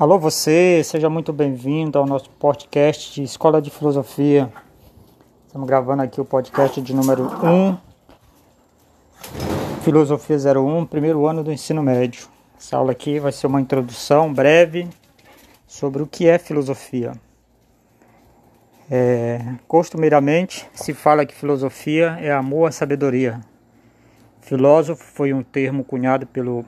[0.00, 4.50] Alô você, seja muito bem-vindo ao nosso podcast de Escola de Filosofia.
[5.46, 7.76] Estamos gravando aqui o podcast de número 1,
[9.82, 12.26] Filosofia 01, primeiro ano do ensino médio.
[12.56, 14.88] Essa aula aqui vai ser uma introdução breve
[15.66, 17.12] sobre o que é filosofia.
[18.90, 19.38] É,
[19.68, 23.38] costumeiramente se fala que filosofia é amor à sabedoria.
[24.40, 26.64] Filósofo foi um termo cunhado pelo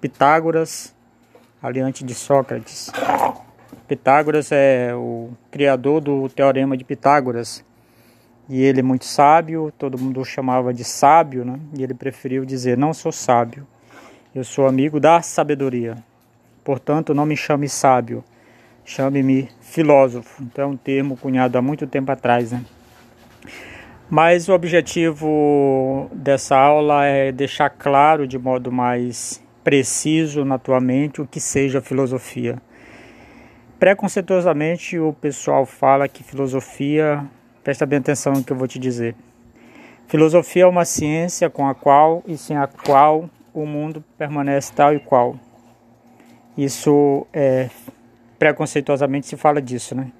[0.00, 0.94] Pitágoras
[1.62, 2.90] aliante de Sócrates.
[3.86, 7.64] Pitágoras é o criador do teorema de Pitágoras.
[8.48, 11.60] E ele é muito sábio, todo mundo o chamava de sábio, né?
[11.78, 13.66] E ele preferiu dizer: Não sou sábio,
[14.34, 15.96] eu sou amigo da sabedoria.
[16.64, 18.24] Portanto, não me chame sábio,
[18.84, 20.42] chame-me filósofo.
[20.42, 22.64] Então, é um termo cunhado há muito tempo atrás, né?
[24.10, 31.20] Mas o objetivo dessa aula é deixar claro de modo mais preciso na tua mente
[31.20, 32.60] o que seja filosofia.
[33.78, 37.24] Preconceituosamente, o pessoal fala que filosofia,
[37.64, 39.14] presta bem atenção no que eu vou te dizer.
[40.06, 44.94] Filosofia é uma ciência com a qual e sem a qual o mundo permanece tal
[44.94, 45.36] e qual.
[46.56, 47.70] Isso é
[48.38, 50.12] preconceituosamente se fala disso, né?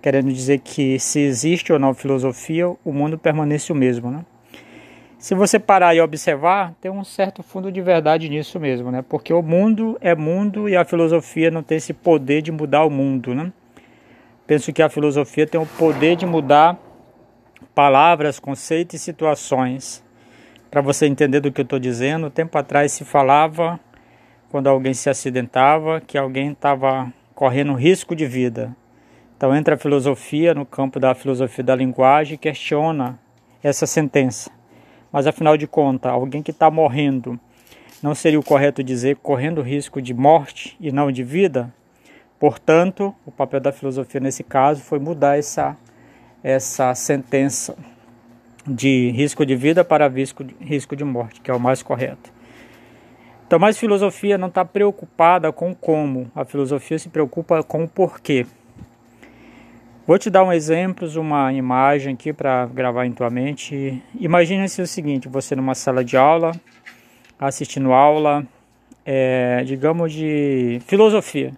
[0.00, 4.24] Querendo dizer que se existe ou não filosofia, o mundo permanece o mesmo, né?
[5.22, 9.04] Se você parar e observar, tem um certo fundo de verdade nisso mesmo, né?
[9.08, 12.90] Porque o mundo é mundo e a filosofia não tem esse poder de mudar o
[12.90, 13.52] mundo, né?
[14.48, 16.76] Penso que a filosofia tem o poder de mudar
[17.72, 20.02] palavras, conceitos e situações.
[20.68, 23.78] Para você entender do que eu estou dizendo, tempo atrás se falava,
[24.50, 28.76] quando alguém se acidentava, que alguém estava correndo risco de vida.
[29.36, 33.20] Então entra a filosofia no campo da filosofia da linguagem e questiona
[33.62, 34.50] essa sentença.
[35.12, 37.38] Mas afinal de contas, alguém que está morrendo,
[38.02, 41.72] não seria o correto dizer correndo risco de morte e não de vida?
[42.40, 45.76] Portanto, o papel da filosofia nesse caso foi mudar essa,
[46.42, 47.76] essa sentença
[48.66, 52.32] de risco de vida para risco, risco de morte, que é o mais correto.
[53.46, 58.46] Então, mas filosofia não está preocupada com como, a filosofia se preocupa com o porquê.
[60.04, 64.02] Vou te dar um exemplo, uma imagem aqui para gravar em tua mente.
[64.18, 66.50] Imagine-se o seguinte: você numa sala de aula,
[67.38, 68.44] assistindo aula,
[69.06, 71.52] é, digamos de filosofia,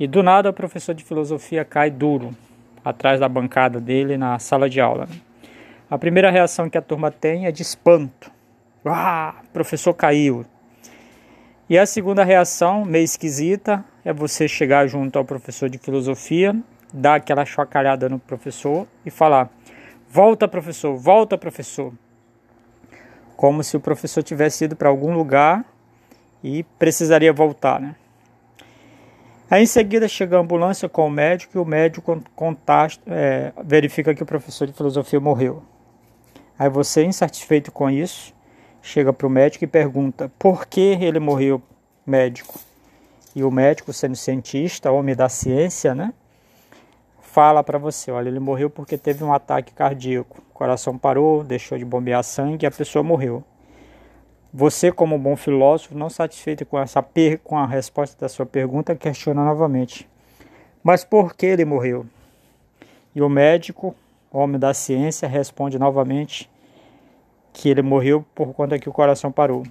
[0.00, 2.34] e do nada o professor de filosofia cai duro
[2.82, 5.06] atrás da bancada dele na sala de aula.
[5.90, 8.30] A primeira reação que a turma tem é de espanto.
[8.82, 10.46] Ah, professor caiu.
[11.68, 16.56] E a segunda reação, meio esquisita, é você chegar junto ao professor de filosofia
[16.92, 19.50] dar aquela chocalhada no professor e falar:
[20.08, 21.92] volta, professor, volta, professor.
[23.36, 25.64] Como se o professor tivesse ido para algum lugar
[26.42, 27.94] e precisaria voltar, né?
[29.48, 34.12] Aí em seguida chega a ambulância com o médico e o médico contasta, é, verifica
[34.12, 35.62] que o professor de filosofia morreu.
[36.58, 38.34] Aí você, insatisfeito com isso,
[38.82, 41.62] chega para o médico e pergunta por que ele morreu,
[42.04, 42.58] médico.
[43.36, 46.12] E o médico, sendo cientista, homem da ciência, né?
[47.36, 51.76] Fala para você, olha, ele morreu porque teve um ataque cardíaco, o coração parou, deixou
[51.76, 53.44] de bombear sangue e a pessoa morreu.
[54.50, 57.06] Você, como bom filósofo, não satisfeito com essa
[57.44, 60.08] com a resposta da sua pergunta, questiona novamente.
[60.82, 62.06] Mas por que ele morreu?
[63.14, 63.94] E o médico,
[64.32, 66.50] homem da ciência, responde novamente
[67.52, 69.62] que ele morreu por conta que o coração parou.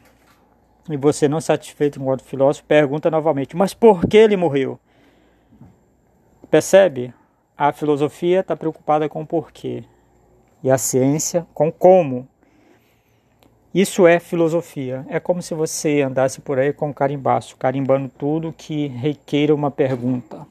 [0.88, 4.80] E você, não satisfeito enquanto filósofo, pergunta novamente: mas por que ele morreu?
[6.52, 7.12] Percebe?
[7.58, 9.84] A filosofia está preocupada com o porquê
[10.62, 12.28] e a ciência com como.
[13.74, 15.06] Isso é filosofia.
[15.10, 19.70] É como se você andasse por aí com um carimbaço, carimbando tudo que requeira uma
[19.70, 20.46] pergunta.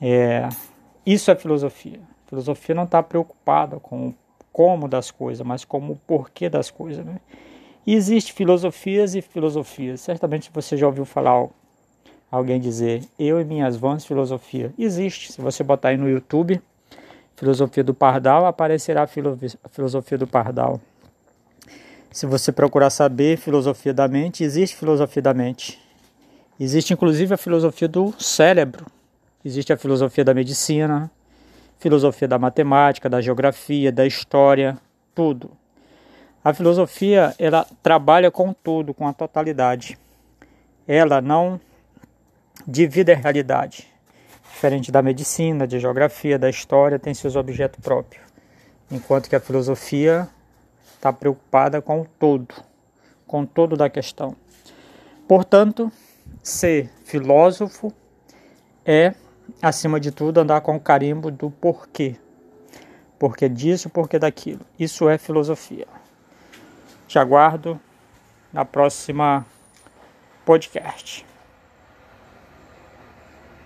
[0.00, 0.48] É,
[1.04, 2.00] isso é filosofia.
[2.26, 4.14] A filosofia não está preocupada com o
[4.52, 7.04] como das coisas, mas com o porquê das coisas.
[7.04, 7.20] Né?
[7.86, 10.00] E filosofias e filosofias.
[10.00, 11.48] Certamente você já ouviu falar
[12.30, 14.72] alguém dizer eu e minhas vãs filosofia.
[14.78, 16.60] Existe, se você botar aí no YouTube,
[17.34, 20.80] filosofia do Pardal, aparecerá a filosofia do Pardal.
[22.10, 25.78] Se você procurar saber filosofia da mente, existe filosofia da mente.
[26.58, 28.86] Existe inclusive a filosofia do cérebro.
[29.44, 31.10] Existe a filosofia da medicina,
[31.78, 34.78] filosofia da matemática, da geografia, da história,
[35.14, 35.50] tudo.
[36.42, 39.98] A filosofia, ela trabalha com tudo, com a totalidade.
[40.88, 41.60] Ela não
[42.66, 43.86] de vida e realidade.
[44.52, 48.24] Diferente da medicina, de geografia, da história, tem seus objetos próprios.
[48.90, 50.28] Enquanto que a filosofia
[50.94, 52.54] está preocupada com o todo,
[53.26, 54.34] com o todo da questão.
[55.28, 55.92] Portanto,
[56.42, 57.92] ser filósofo
[58.84, 59.14] é,
[59.60, 62.16] acima de tudo, andar com o carimbo do porquê.
[63.18, 64.60] Porquê disso, porquê daquilo.
[64.78, 65.86] Isso é filosofia.
[67.06, 67.80] Te aguardo
[68.52, 69.44] na próxima
[70.44, 71.26] podcast.